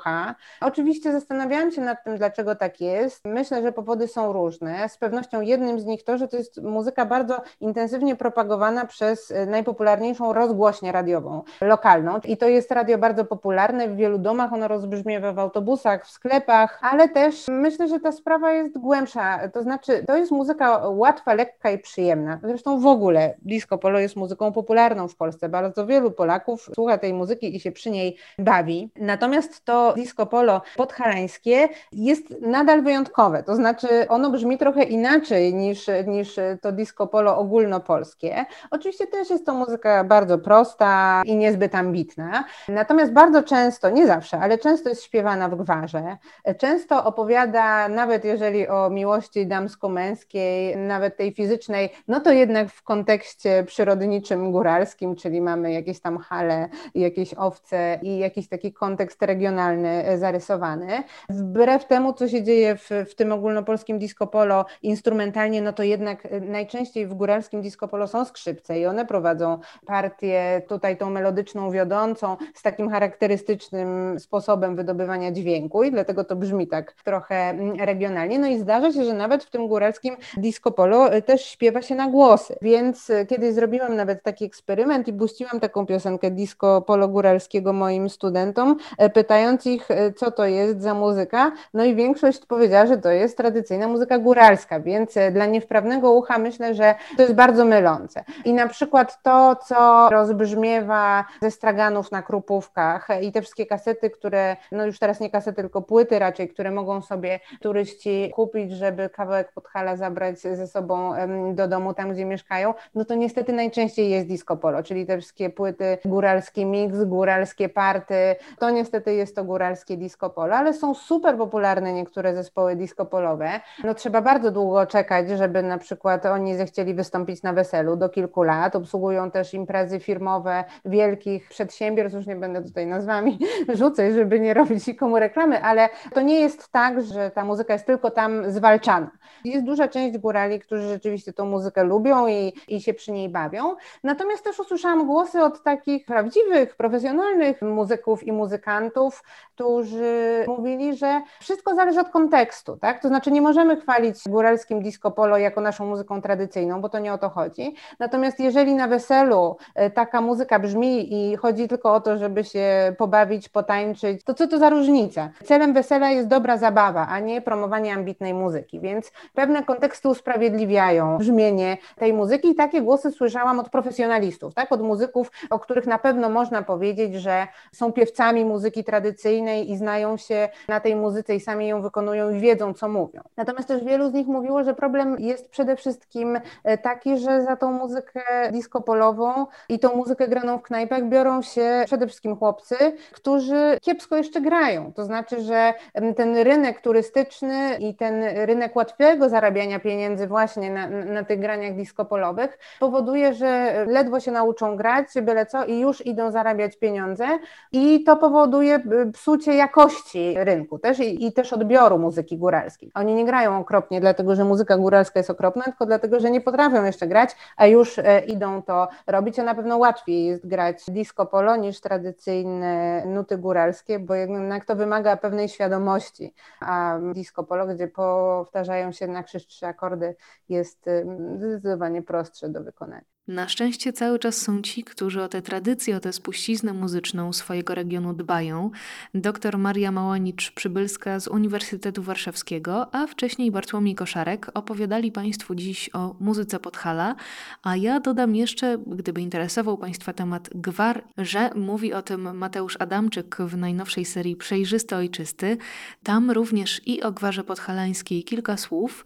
[0.62, 3.26] Oczywiście zastanawiałam się nad tym, dlaczego tak jest.
[3.26, 4.90] Myślę, że powody są różne.
[4.90, 9.46] Z pewnością jednym z nich to, że to jest muzyka bardzo intensywnie propagowana przez y,
[9.46, 12.20] najpopularniejszą rozgłośnię radiową lokalną.
[12.24, 16.80] I to jest radio bardzo popularne, w wielu domach ono rozbrzmiewa w autobusach, w sklepach,
[16.82, 19.48] ale też myślę, że ta sprawa jest głębsza.
[19.50, 22.40] To znaczy, to jest muzyka łatwa, lekka i przyjemna.
[22.44, 25.50] Zresztą w ogóle disco polo jest muzyką popularną w Polsce.
[25.50, 28.92] Bardzo wielu Polaków słucha tej muzyki i się przy niej bawi.
[28.96, 35.88] Natomiast to disco polo podhalańskie jest nadal wyjątkowe, to znaczy ono brzmi trochę inaczej niż,
[36.08, 38.46] niż to disco polo ogólnopolskie.
[38.72, 44.40] Oczywiście też jest to muzyka bardzo prosta i niezbyt ambitna, natomiast bardzo często, nie zawsze,
[44.40, 46.18] ale często jest śpiewana w gwarze,
[46.58, 53.64] często opowiada, nawet jeżeli o miłości damsko-męskiej, nawet tej fizycznej, no to jednak w kontekście
[53.68, 59.71] przyrodniczym, góralskim, czyli mamy jakieś tam hale, jakieś owce i jakiś taki kontekst regionalny
[60.18, 61.04] zarysowany.
[61.30, 66.28] Wbrew temu, co się dzieje w, w tym ogólnopolskim disco polo instrumentalnie, no to jednak
[66.42, 72.38] najczęściej w góralskim disco polo są skrzypce i one prowadzą partię tutaj tą melodyczną, wiodącą,
[72.54, 78.40] z takim charakterystycznym sposobem wydobywania dźwięku i dlatego to brzmi tak trochę regionalnie.
[78.40, 82.08] No i zdarza się, że nawet w tym góralskim disco polo też śpiewa się na
[82.08, 88.10] głosy, więc kiedyś zrobiłam nawet taki eksperyment i puściłam taką piosenkę disco polo góralskiego moim
[88.10, 88.78] studentom,
[89.14, 93.88] pytając ich, co to jest za muzyka, no i większość powiedziała, że to jest tradycyjna
[93.88, 98.24] muzyka góralska, więc dla niewprawnego ucha myślę, że to jest bardzo mylące.
[98.46, 104.58] I na przykład to, co rozbrzmiewa ze straganów na krupówkach i te wszystkie kasety, które,
[104.72, 109.52] no już teraz nie kasety, tylko płyty raczej, które mogą sobie turyści kupić, żeby kawałek
[109.52, 111.14] Podhala zabrać ze sobą
[111.54, 115.50] do domu, tam gdzie mieszkają, no to niestety najczęściej jest disco polo, czyli te wszystkie
[115.50, 121.38] płyty góralski mix, góralskie party, to niestety jest to góralskie disco polo, ale są super
[121.38, 123.50] popularne niektóre zespoły disco polowe.
[123.84, 128.44] No trzeba bardzo długo czekać, żeby na przykład oni zechcieli wystąpić na weselu, do kilku
[128.44, 128.76] lat.
[128.76, 133.40] Obsługują też imprezy firmowe wielkich przedsiębiorstw, już nie będę tutaj nazwami
[133.80, 137.86] rzucać, żeby nie robić nikomu reklamy, ale to nie jest tak, że ta muzyka jest
[137.86, 139.12] tylko tam zwalczana.
[139.46, 143.76] Jest duża część górali, którzy rzeczywiście tą muzykę lubią i, i się przy niej bawią.
[144.04, 149.24] Natomiast też usłyszałam głosy od takich prawdziwych, profesjonalnych muzyków i muzykantów,
[149.62, 153.02] którzy mówili, że wszystko zależy od kontekstu, tak?
[153.02, 157.14] To znaczy nie możemy chwalić góralskim disco polo jako naszą muzyką tradycyjną, bo to nie
[157.14, 157.76] o to chodzi.
[158.00, 162.96] Natomiast jeżeli na weselu e, taka muzyka brzmi i chodzi tylko o to, żeby się
[162.98, 165.30] pobawić, potańczyć, to co to za różnica?
[165.44, 171.78] Celem wesela jest dobra zabawa, a nie promowanie ambitnej muzyki, więc pewne konteksty usprawiedliwiają brzmienie
[171.96, 174.72] tej muzyki i takie głosy słyszałam od profesjonalistów, tak?
[174.72, 179.21] Od muzyków, o których na pewno można powiedzieć, że są piewcami muzyki tradycyjnej
[179.66, 183.22] i znają się na tej muzyce i sami ją wykonują i wiedzą, co mówią.
[183.38, 187.56] Natomiast też wielu z nich mówiło, że problem jest przede wszystkim e, taki, że za
[187.56, 192.76] tą muzykę disco-polową i tą muzykę graną w knajpach biorą się przede wszystkim chłopcy,
[193.12, 194.94] którzy kiepsko jeszcze grają.
[194.94, 195.74] To znaczy, że
[196.16, 202.58] ten rynek turystyczny i ten rynek łatwego zarabiania pieniędzy właśnie na, na tych graniach disco-polowych
[202.80, 207.26] powoduje, że ledwo się nauczą grać, byle co i już idą zarabiać pieniądze
[207.72, 208.80] i to powoduje
[209.12, 212.92] psucie jakości rynku też i, i też odbioru muzyki góralskiej.
[212.96, 216.84] Oni nie grają okropnie, dlatego że muzyka góralska jest okropna, tylko dlatego, że nie potrafią
[216.84, 221.26] jeszcze grać, a już e, idą to robić, a na pewno łatwiej jest grać disco
[221.26, 227.88] polo niż tradycyjne nuty góralskie, bo jednak to wymaga pewnej świadomości, a disco polo, gdzie
[227.88, 230.16] powtarzają się na krzyż trzy akordy,
[230.50, 230.90] jest
[231.38, 233.12] zdecydowanie prostsze do wykonania.
[233.32, 237.76] Na szczęście cały czas są ci, którzy o tę tradycję, o tę spuściznę muzyczną swojego
[237.76, 238.72] regionu dbają.
[239.14, 246.60] Doktor Maria Małanicz-Przybylska z Uniwersytetu Warszawskiego, a wcześniej Bartłomiej Koszarek opowiadali Państwu dziś o muzyce
[246.60, 247.16] Podhala,
[247.64, 253.38] a ja dodam jeszcze, gdyby interesował Państwa temat gwar, że mówi o tym Mateusz Adamczyk
[253.40, 255.58] w najnowszej serii Przejrzysty Ojczysty.
[256.04, 259.06] Tam również i o gwarze podhalańskiej kilka słów,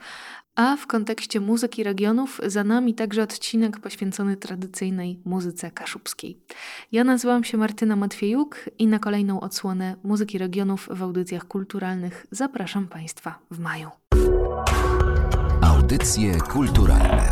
[0.56, 6.38] a w kontekście muzyki regionów za nami także odcinek poświęcony tradycyjnej muzyce kaszubskiej.
[6.92, 12.88] Ja nazywam się Martyna Matwiejuk i na kolejną odsłonę muzyki regionów w audycjach kulturalnych zapraszam
[12.88, 13.90] Państwa w maju.
[15.62, 17.32] Audycje kulturalne